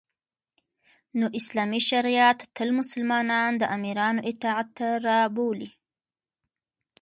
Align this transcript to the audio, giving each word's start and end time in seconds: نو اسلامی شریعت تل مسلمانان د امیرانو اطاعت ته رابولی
نو 1.19 1.25
اسلامی 1.39 1.81
شریعت 1.91 2.39
تل 2.55 2.69
مسلمانان 2.79 3.51
د 3.57 3.63
امیرانو 3.77 4.25
اطاعت 4.31 4.67
ته 4.77 4.87
رابولی 5.07 5.69